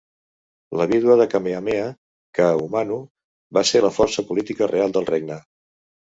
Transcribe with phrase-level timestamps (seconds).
[0.79, 1.83] La vídua de Kamehameha,
[2.39, 2.97] Kaahumanu,
[3.57, 5.39] va ser la força política real del regne.